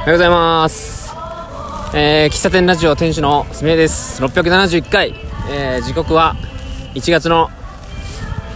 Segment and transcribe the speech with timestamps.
[0.00, 1.14] おはようございます。
[1.94, 4.22] えー、喫茶店ラジオ店主のすみれです。
[4.22, 5.14] 671回、
[5.50, 6.36] えー、時刻は
[6.94, 7.50] 1月の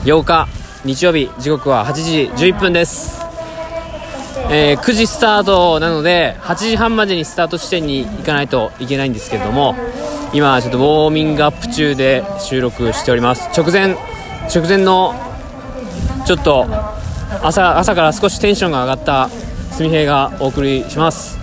[0.04, 0.48] 8日
[0.86, 3.20] 日曜日、時刻は8時11分です。
[4.50, 9.76] えー、9時スタートなので、8時半までにスタート地点に行かないといけないんですけれども、
[10.32, 13.50] 今ちょっとウォーミングアップ中で収録しております。
[13.54, 13.98] 直前、
[14.48, 15.14] 直前の
[16.26, 16.66] ちょっと
[17.42, 19.29] 朝朝から少しテンションが上がった
[19.75, 21.36] すみへいがお送りします、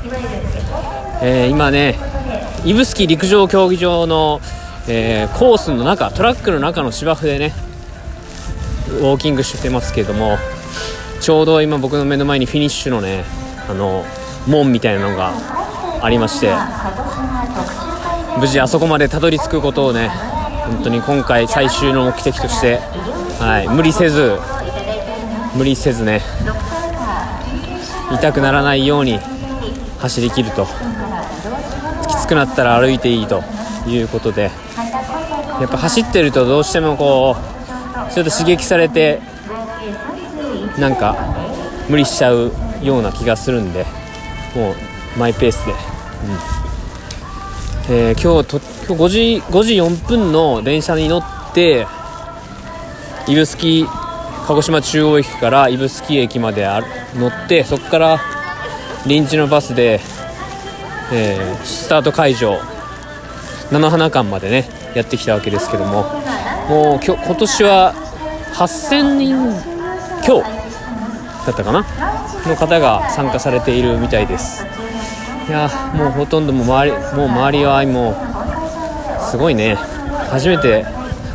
[1.22, 2.00] えー今ね
[2.64, 4.40] 指宿陸上競技場の、
[4.88, 7.54] えーコースの中トラックの中の芝生でね
[8.88, 10.38] ウォーキングしてますけども
[11.20, 13.26] ちょうど今僕の目の前にフィニッシュのね
[13.70, 14.06] あの
[14.48, 15.34] 門みたいなのが
[16.02, 16.54] ありまして
[18.40, 22.78] 無事あそこまでたどり着くことをね本当に今回最終の目的として、
[23.42, 24.38] はい、無理せず
[25.54, 26.22] 無理せずね
[28.14, 29.20] 痛くならないように
[30.00, 30.66] 走り切ると。
[32.10, 33.44] きつくなったら歩いていいと
[33.88, 34.52] いうことで。
[35.60, 37.36] やっぱ走ってるとどうしてもこ
[38.10, 39.22] うちょっと刺激されて
[40.80, 41.16] なんか
[41.88, 43.86] 無理しちゃうような気がするんで。
[44.56, 44.76] もう
[45.18, 45.78] マイペースで、うん。
[47.90, 51.88] えー今日と今日5時 ,5 時4分の電車に乗って
[53.28, 53.88] 指宿
[54.48, 56.68] 鹿児島中央駅から指宿駅まで
[57.16, 58.20] 乗ってそこから
[59.06, 60.00] 臨時のバスで、
[61.14, 62.60] えースタート会場
[63.72, 66.04] 菜の花館までねやってきたわけですけども
[66.70, 67.94] もう今日今年は
[68.54, 71.86] 8000人強だったかな
[72.46, 74.66] の方が参加されているみたいです。
[75.48, 78.16] いやもうほとんどもう周りもう周りはもう
[79.24, 79.76] すごいね。
[80.30, 80.84] 初めて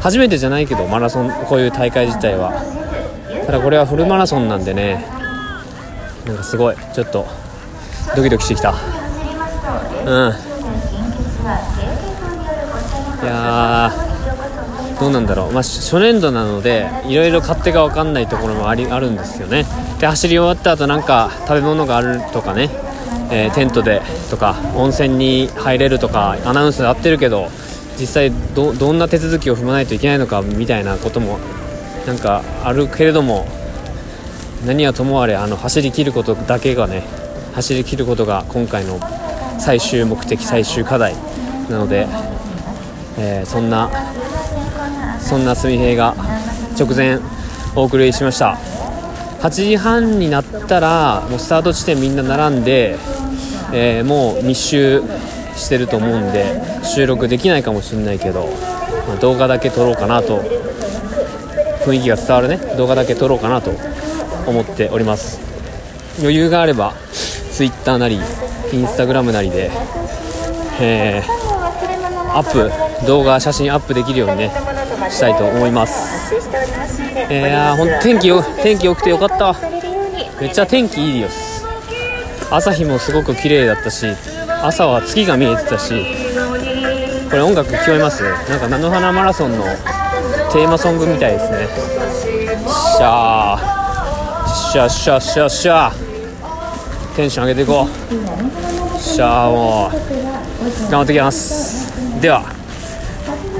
[0.00, 2.52] 初めてじゃないけどマラソンこういう大会自体は。
[3.46, 5.06] ただこれはフルマラソンなんでね。
[6.26, 6.76] なんかすごい。
[6.94, 7.26] ちょっと
[8.16, 8.74] ドキドキしてきた。
[10.04, 10.34] うん。
[13.22, 13.92] いや
[15.00, 19.64] どうなんだろう、まあ、初年度なのでいろいろ勝手が分かんないところもありあるんですよね。
[20.00, 22.68] で走り終わった後なんか食べ物があるとかね、
[23.30, 27.48] えーテントでとか温泉に入れるとかアナウンスで合ってるけど
[27.98, 31.38] 実際どんな手続きを踏まないといけないのかみたいなことも
[32.06, 33.46] なんかあるけれども
[34.64, 37.02] 何はともあれあの走り切ることだけがね
[37.54, 39.00] 走り切ることが今回の
[39.58, 41.14] 最終目的最終課題
[41.68, 42.06] なので、
[43.18, 43.90] えーそんな
[45.20, 46.14] そんなすみへいが
[46.78, 47.18] 直前
[47.74, 48.56] お送りしました。
[49.40, 52.96] 8時半になったらもうスタート地点みんな並んで、
[53.72, 55.02] えーもう密集
[55.56, 58.46] してると思うんで収録できないかもしれないけど、
[59.08, 60.42] まあ動画だけ撮ろうかなと
[61.86, 62.56] 雰囲気が伝わるね。
[62.76, 63.70] 動画だけ撮ろうかなと
[64.46, 65.40] 思っております。
[66.18, 66.92] 余裕があれば
[67.52, 68.18] Twitter なり
[68.72, 69.70] Instagram なりで、
[70.80, 71.36] えー
[72.28, 72.70] アップ
[73.06, 74.50] 動画写真アップできるようにね
[75.08, 76.34] したいと思います。
[76.34, 79.54] いやーほんと天気よ天気良くてよかった
[80.38, 81.64] めっちゃ天気いいです。
[82.50, 84.06] 朝日もすごく綺麗だったし
[84.62, 86.04] 朝は月が見えてたし
[87.30, 88.22] これ音楽聞こえます？
[88.22, 89.64] なんか菜の花マラソンの
[90.56, 91.68] テーマソングみたいですね。
[92.66, 94.72] しゃー。
[94.72, 95.92] しゃしゃしゃしゃ
[97.14, 98.98] テンション上げていこう。
[98.98, 102.22] しゃーもう頑張ってきます。
[102.22, 102.42] では、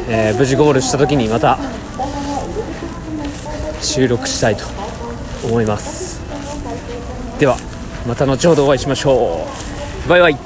[0.08, 1.58] えー無事ゴールした時にまた
[3.82, 4.64] 収録したいと
[5.44, 6.22] 思います。
[7.38, 7.58] では
[8.08, 9.46] また後ほどお会いしましょ
[10.06, 10.08] う。
[10.08, 10.45] バイバイ。